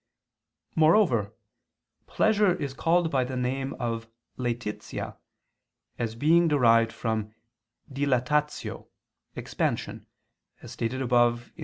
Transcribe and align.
Moreover 0.75 1.31
pleasure 2.07 2.55
is 2.55 2.73
called 2.73 3.11
by 3.11 3.23
the 3.23 3.37
name 3.37 3.75
of 3.75 4.07
"laetitia" 4.35 5.15
as 5.99 6.15
being 6.15 6.47
derived 6.47 6.91
from 6.91 7.35
"dilatatio" 7.93 8.87
(expansion), 9.35 10.07
as 10.63 10.71
stated 10.71 11.03
above 11.03 11.51
(Q. 11.53 11.53